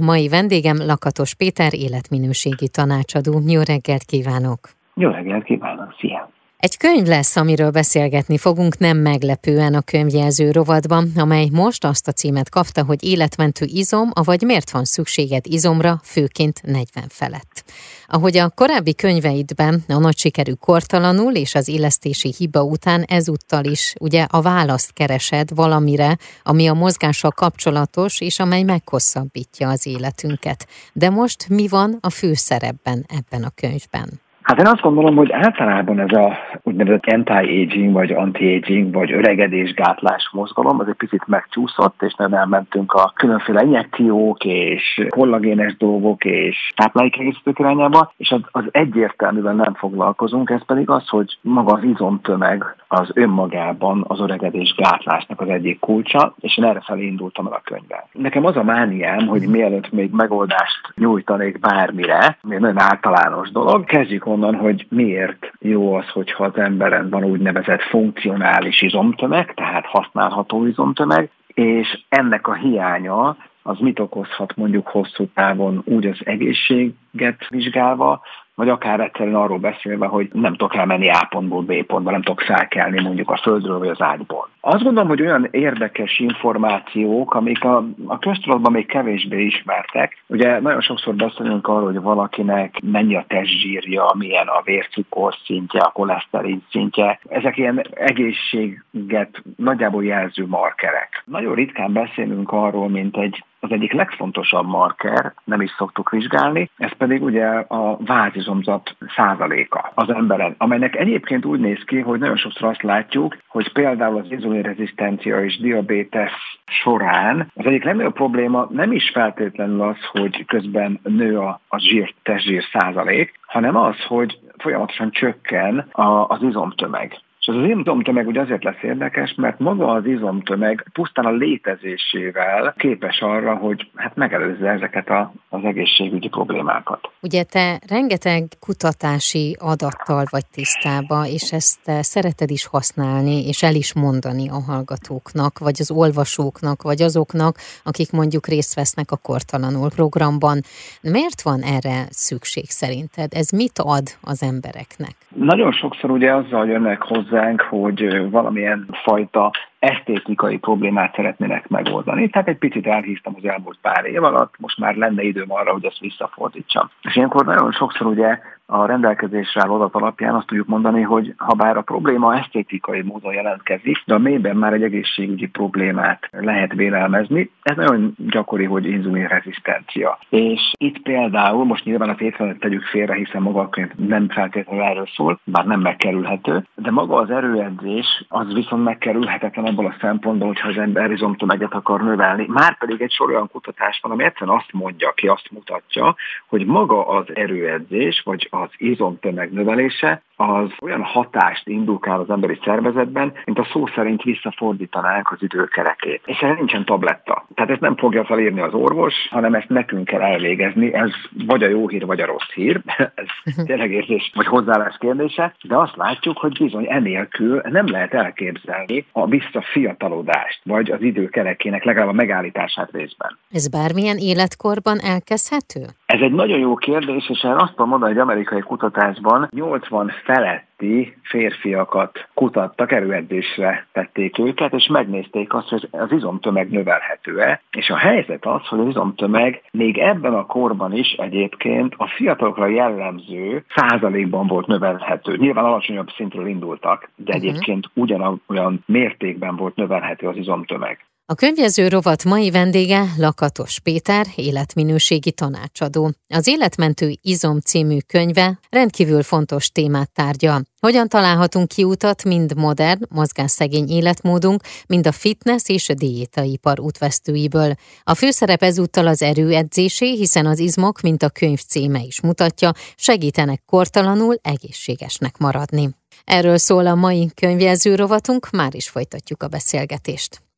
[0.00, 3.40] mai vendégem Lakatos Péter, életminőségi tanácsadó.
[3.46, 4.60] Jó reggelt kívánok!
[4.94, 6.30] Jó reggelt kívánok, szia!
[6.60, 12.12] Egy könyv lesz, amiről beszélgetni fogunk nem meglepően a könyvjelző rovatban, amely most azt a
[12.12, 17.64] címet kapta, hogy életmentő izom, avagy miért van szükséged izomra, főként 40 felett.
[18.06, 23.94] Ahogy a korábbi könyveidben a nagy sikerű kortalanul és az illesztési hiba után ezúttal is
[24.00, 30.66] ugye a választ keresed valamire, ami a mozgással kapcsolatos, és amely meghosszabbítja az életünket.
[30.92, 34.20] De most mi van a főszerepben ebben a könyvben?
[34.50, 40.80] Hát én azt gondolom, hogy általában ez a úgynevezett anti-aging, vagy anti-aging, vagy öregedésgátlás mozgalom,
[40.80, 47.58] az egy picit megcsúszott, és nem elmentünk a különféle injekciók, és kollagénes dolgok, és táplálékegészítők
[47.58, 53.10] irányába, és az, az egyértelműen nem foglalkozunk, ez pedig az, hogy maga az izomtömeg az
[53.14, 58.08] önmagában az öregedés gátlásnak az egyik kulcsa, és én erre felé indultam el a könyvvel.
[58.12, 64.26] Nekem az a mániám, hogy mielőtt még megoldást nyújtanék bármire, még nagyon általános dolog, kezdjük
[64.26, 71.30] onnan, hogy miért jó az, hogyha az emberen van úgynevezett funkcionális izomtömeg, tehát használható izomtömeg,
[71.46, 78.20] és ennek a hiánya az mit okozhat mondjuk hosszú távon úgy az egészséget vizsgálva,
[78.54, 82.40] vagy akár egyszerűen arról beszélve, hogy nem tudok elmenni A pontból B pontba, nem tudok
[82.40, 84.48] felkelni mondjuk a földről vagy az ágyból.
[84.60, 90.22] Azt gondolom, hogy olyan érdekes információk, amik a, a köztudatban még kevésbé ismertek.
[90.26, 95.90] Ugye nagyon sokszor beszélünk arról, hogy valakinek mennyi a testzsírja, milyen a vércukor szintje, a
[95.90, 97.20] koleszterin szintje.
[97.28, 101.22] Ezek ilyen egészséget nagyjából jelző markerek.
[101.24, 106.92] Nagyon ritkán beszélünk arról, mint egy az egyik legfontosabb marker, nem is szoktuk vizsgálni, ez
[106.92, 112.68] pedig ugye a vázizomzat százaléka az emberen, amelynek egyébként úgy néz ki, hogy nagyon sokszor
[112.68, 116.32] azt látjuk, hogy például az inzulinrezisztencia és diabetes
[116.66, 122.14] során az egyik legnagyobb probléma nem is feltétlenül az, hogy közben nő a, a zsír,
[122.22, 127.20] testzsír százalék, hanem az, hogy folyamatosan csökken a, az izomtömeg.
[127.50, 133.20] És az izomtömeg ugye azért lesz érdekes, mert maga az izomtömeg pusztán a létezésével képes
[133.20, 137.10] arra, hogy hát megelőzze ezeket a, az egészségügyi problémákat.
[137.22, 143.94] Ugye te rengeteg kutatási adattal vagy tisztába, és ezt szereted is használni, és el is
[143.94, 150.58] mondani a hallgatóknak, vagy az olvasóknak, vagy azoknak, akik mondjuk részt vesznek a Kortalanul programban.
[151.02, 153.32] Miért van erre szükség szerinted?
[153.32, 155.14] Ez mit ad az embereknek?
[155.34, 157.02] Nagyon sokszor ugye azzal jönnek
[157.40, 162.28] hozzánk, hogy valamilyen fajta esztétikai problémát szeretnének megoldani.
[162.28, 165.84] Tehát egy picit elhívtam az elmúlt pár év alatt, most már lenne időm arra, hogy
[165.84, 166.90] ezt visszafordítsam.
[167.02, 168.38] És ilyenkor nagyon sokszor ugye
[168.70, 173.32] a rendelkezésre álló adat alapján azt tudjuk mondani, hogy ha bár a probléma esztétikai módon
[173.32, 177.50] jelentkezik, de a mélyben már egy egészségügyi problémát lehet vélelmezni.
[177.62, 180.18] Ez nagyon gyakori, hogy inzulinrezisztencia.
[180.28, 184.84] És itt például, most nyilván a tételenet tegyük félre, hiszen maga a könyv nem feltétlenül
[184.84, 190.46] erről szól, bár nem megkerülhető, de maga az erőedzés az viszont megkerülhetetlen abból a szempontból,
[190.48, 192.46] hogyha az ember izomtömeget akar növelni.
[192.48, 196.14] Márpedig egy sor olyan kutatás van, ami egyszerűen azt mondja ki, azt mutatja,
[196.46, 203.32] hogy maga az erőedzés, vagy az izomtömeg növelése, az olyan hatást indukál az emberi szervezetben,
[203.44, 206.22] mint a szó szerint visszafordítanánk az időkerekét.
[206.24, 207.46] És erre nincsen tabletta.
[207.54, 210.94] Tehát ezt nem fogja felírni az orvos, hanem ezt nekünk kell elvégezni.
[210.94, 211.10] Ez
[211.46, 212.80] vagy a jó hír, vagy a rossz hír.
[213.14, 215.54] Ez tényleg érzés vagy hozzáállás kérdése.
[215.62, 219.26] De azt látjuk, hogy bizony enélkül nem lehet elképzelni a
[219.60, 223.38] visszafiatalodást, vagy az időkerekének legalább a megállítását részben.
[223.50, 225.86] Ez bármilyen életkorban elkezdhető?
[226.10, 231.16] Ez egy nagyon jó kérdés, és erre azt tudom mondani, hogy amerikai kutatásban 80 feletti
[231.22, 238.46] férfiakat kutattak, erőedzésre tették őket, és megnézték azt, hogy az izomtömeg növelhető-e, és a helyzet
[238.46, 244.66] az, hogy az izomtömeg még ebben a korban is egyébként a fiatalokra jellemző százalékban volt
[244.66, 245.36] növelhető.
[245.36, 247.46] Nyilván alacsonyabb szintről indultak, de mhm.
[247.46, 251.04] egyébként ugyanolyan mértékben volt növelhető az izomtömeg.
[251.30, 256.12] A könyvező rovat mai vendége Lakatos Péter, életminőségi tanácsadó.
[256.28, 260.62] Az Életmentő Izom című könyve rendkívül fontos témát tárgya.
[260.80, 267.74] Hogyan találhatunk kiutat mind modern, mozgásszegény életmódunk, mind a fitness és a diétaipar útvesztőiből.
[268.02, 273.62] A főszerep ezúttal az erőedzésé, hiszen az izmok, mint a könyv címe is mutatja, segítenek
[273.66, 275.90] kortalanul egészségesnek maradni.
[276.24, 280.49] Erről szól a mai könyvjelző rovatunk, már is folytatjuk a beszélgetést.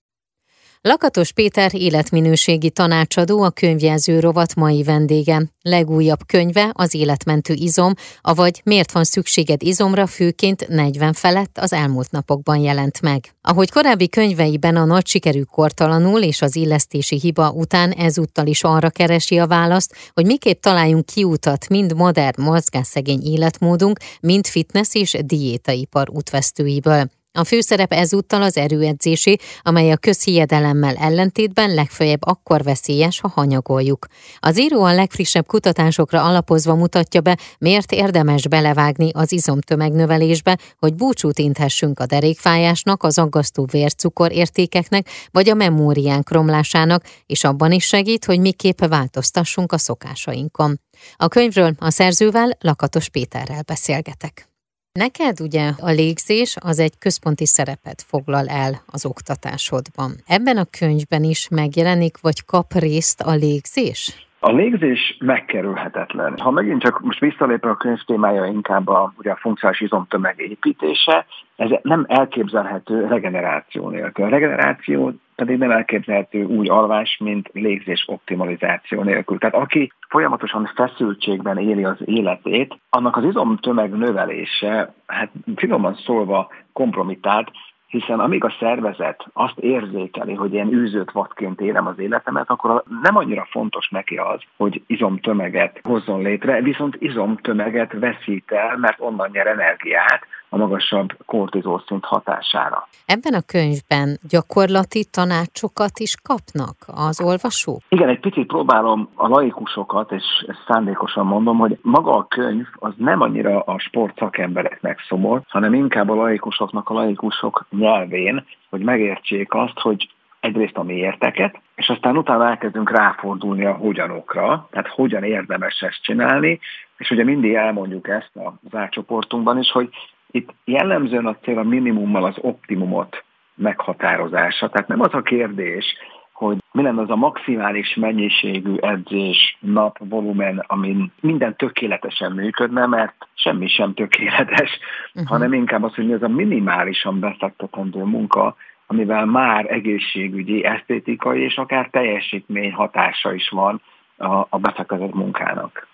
[0.85, 5.43] Lakatos Péter életminőségi tanácsadó a könyvjelző rovat mai vendége.
[5.63, 12.11] Legújabb könyve az életmentő izom, avagy miért van szükséged izomra főként 40 felett az elmúlt
[12.11, 13.35] napokban jelent meg.
[13.43, 18.91] Ahogy korábbi könyveiben a nagy sikerű kortalanul és az illesztési hiba után ezúttal is arra
[18.91, 26.11] keresi a választ, hogy miképp találjunk kiutat mind modern, mozgásszegény életmódunk, mind fitness és diétaipar
[26.11, 27.11] útvesztőiből.
[27.35, 34.07] A főszerep ezúttal az erőedzésé, amely a közhiedelemmel ellentétben legfeljebb akkor veszélyes, ha hanyagoljuk.
[34.39, 41.39] Az író a legfrissebb kutatásokra alapozva mutatja be, miért érdemes belevágni az izomtömegnövelésbe, hogy búcsút
[41.39, 48.25] inthessünk a derékfájásnak, az aggasztó vércukor értékeknek, vagy a memóriánk romlásának, és abban is segít,
[48.25, 50.81] hogy miképp változtassunk a szokásainkon.
[51.17, 54.52] A könyvről a szerzővel Lakatos Péterrel beszélgetek.
[54.99, 60.11] Neked ugye a légzés az egy központi szerepet foglal el az oktatásodban.
[60.27, 64.29] Ebben a könyvben is megjelenik, vagy kap részt a légzés?
[64.41, 66.39] A légzés megkerülhetetlen.
[66.39, 71.27] Ha megint csak most visszalépve a könyv témája inkább a, ugye a funkciós izomtömeg építése,
[71.63, 74.25] ez nem elképzelhető regeneráció nélkül.
[74.25, 79.39] A regeneráció pedig nem elképzelhető úgy alvás, mint légzés optimalizáció nélkül.
[79.39, 87.51] Tehát aki folyamatosan feszültségben éli az életét, annak az izomtömeg növelése, hát finoman szólva kompromitált,
[87.87, 93.17] hiszen amíg a szervezet azt érzékeli, hogy én űzőt vadként élem az életemet, akkor nem
[93.17, 99.47] annyira fontos neki az, hogy izomtömeget hozzon létre, viszont izomtömeget veszít el, mert onnan nyer
[99.47, 102.89] energiát, a magasabb kortizol szint hatására.
[103.07, 107.81] Ebben a könyvben gyakorlati tanácsokat is kapnak az olvasók?
[107.89, 112.93] Igen, egy picit próbálom a laikusokat, és ezt szándékosan mondom, hogy maga a könyv az
[112.97, 119.55] nem annyira a sport szakembereknek szomor, hanem inkább a laikusoknak a laikusok nyelvén, hogy megértsék
[119.55, 120.09] azt, hogy
[120.41, 126.61] egyrészt a miérteket, és aztán utána elkezdünk ráfordulni a hogyanokra, tehát hogyan érdemes ezt csinálni,
[126.97, 129.89] és ugye mindig elmondjuk ezt az átcsoportunkban is, hogy
[130.33, 133.25] itt jellemzően a cél a minimummal az optimumot
[133.55, 134.69] meghatározása.
[134.69, 135.85] Tehát nem az a kérdés,
[136.33, 143.15] hogy mi lenne az a maximális mennyiségű edzés, nap, volumen, amin minden tökéletesen működne, mert
[143.35, 144.79] semmi sem tökéletes,
[145.15, 145.29] uh-huh.
[145.29, 148.57] hanem inkább az, hogy mi az a minimálisan befektetendő munka,
[148.87, 153.81] amivel már egészségügyi, esztétikai és akár teljesítmény hatása is van
[154.23, 155.91] a, a befektetett munkának.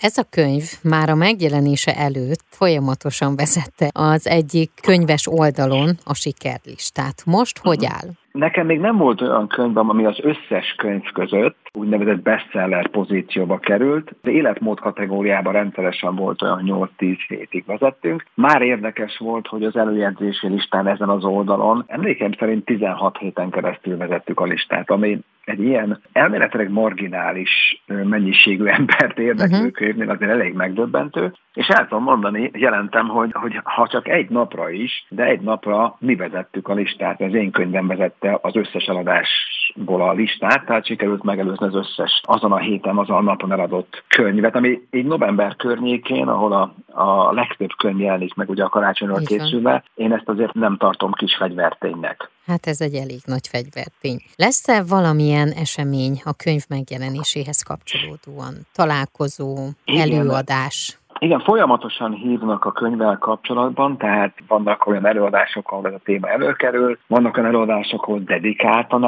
[0.00, 7.22] Ez a könyv már a megjelenése előtt folyamatosan vezette az egyik könyves oldalon a sikerlistát.
[7.26, 8.08] Most hogy áll?
[8.32, 14.10] Nekem még nem volt olyan könyvem, ami az összes könyv között úgynevezett bestseller pozícióba került.
[14.22, 18.24] Az életmód kategóriában rendszeresen volt olyan 8-10 hétig vezettünk.
[18.34, 23.96] Már érdekes volt, hogy az előjegyzési listán ezen az oldalon emlékeim szerint 16 héten keresztül
[23.96, 29.72] vezettük a listát, ami egy ilyen elméletileg marginális mennyiségű embert érdeklő uh-huh.
[29.72, 34.70] könyvnél azért elég megdöbbentő, és el tudom mondani, jelentem, hogy, hogy ha csak egy napra
[34.70, 40.02] is, de egy napra mi vezettük a listát, az én könyvem vezette az összes eladásból
[40.02, 44.56] a listát, tehát sikerült megelőzni az összes azon a héten, azon a napon eladott könyvet,
[44.56, 49.84] ami így november környékén, ahol a, a legtöbb könyv jelenik meg ugye a karácsonyról készülve,
[49.94, 52.30] én ezt azért nem tartom kis fegyverténynek.
[52.46, 54.18] Hát ez egy elég nagy fegyvertény.
[54.36, 58.54] Lesz-e valamilyen esemény a könyv megjelenéséhez kapcsolódóan?
[58.74, 61.00] Találkozó, előadás?
[61.18, 66.98] Igen, folyamatosan hívnak a könyvvel kapcsolatban, tehát vannak olyan előadások, ahol ez a téma előkerül,
[67.06, 69.04] vannak olyan előadások, ahol dedikáltan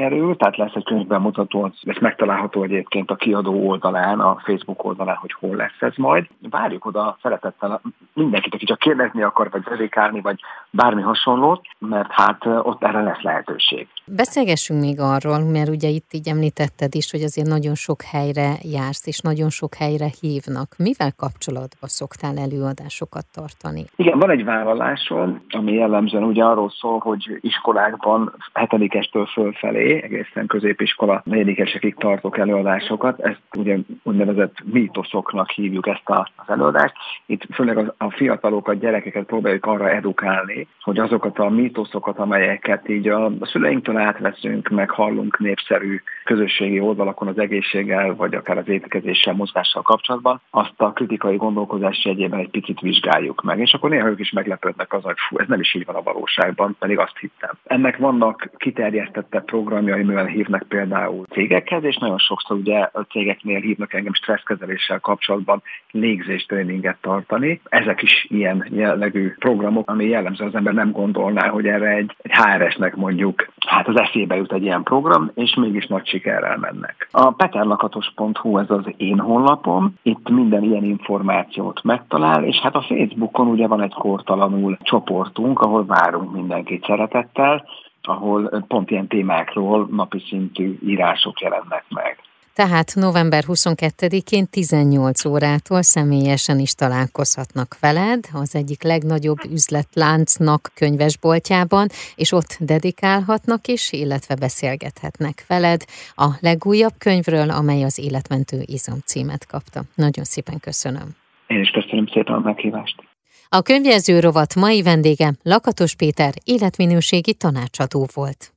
[0.00, 5.16] előkerül, tehát lesz egy könyvben mutató, ez megtalálható egyébként a kiadó oldalán, a Facebook oldalán,
[5.16, 6.26] hogy hol lesz ez majd.
[6.50, 7.80] Várjuk oda szeretettel
[8.12, 13.22] mindenkit, aki csak kérdezni akar, vagy dedikálni, vagy bármi hasonlót, mert hát ott erre lesz
[13.22, 13.88] lehetőség.
[14.04, 19.06] Beszélgessünk még arról, mert ugye itt így említetted is, hogy azért nagyon sok helyre jársz,
[19.06, 20.68] és nagyon sok helyre hívnak.
[20.78, 23.84] Mivel kapcsolatban szoktál előadásokat tartani?
[23.96, 31.22] Igen, van egy vállalásom, ami jellemzően ugye arról szól, hogy iskolákban hetedikestől fölfelé, egészen középiskola
[31.24, 33.20] negyedikesekig tartok előadásokat.
[33.20, 36.94] Ezt ugye úgynevezett mítoszoknak hívjuk ezt a, az előadást.
[37.26, 43.08] Itt főleg a, a fiatalokat, gyerekeket próbáljuk arra edukálni, hogy azokat a mítoszokat, amelyeket így
[43.08, 49.82] a, szüleinktől átveszünk, meg hallunk népszerű közösségi oldalakon az egészséggel, vagy akár az étkezéssel, mozgással
[49.82, 54.30] kapcsolatban, azt a kritikai gondolkozás jegyében egy picit vizsgáljuk meg, és akkor néha ők is
[54.30, 57.50] meglepődnek az, hogy fú, ez nem is így van a valóságban, pedig azt hittem.
[57.64, 64.12] Ennek vannak kiterjesztette programjai, hívnak például cégekhez, és nagyon sokszor ugye a cégeknél hívnak engem
[64.12, 67.60] stresszkezeléssel kapcsolatban légzéstréninget tartani.
[67.68, 72.30] Ezek is ilyen jellegű programok, ami jellemző az ember nem gondolná, hogy erre egy, egy
[72.32, 77.08] HRS-nek mondjuk, hát az eszébe jut egy ilyen program, és mégis nagy sikerrel mennek.
[77.10, 83.46] A peterlakatos.hu ez az én honlapom, itt minden ilyen információt megtalál, és hát a Facebookon
[83.46, 87.64] ugye van egy kortalanul csoportunk, ahol várunk mindenkit szeretettel,
[88.06, 92.18] ahol pont ilyen témákról napi szintű írások jelennek meg.
[92.56, 102.32] Tehát november 22-én 18 órától személyesen is találkozhatnak veled, az egyik legnagyobb üzletláncnak könyvesboltjában, és
[102.32, 105.84] ott dedikálhatnak is, illetve beszélgethetnek veled
[106.14, 109.80] a legújabb könyvről, amely az Életmentő Izom címet kapta.
[109.94, 111.08] Nagyon szépen köszönöm.
[111.46, 113.15] Én is köszönöm szépen a meghívást.
[113.48, 118.55] A könyvjelző rovat mai vendége Lakatos Péter életminőségi tanácsadó volt.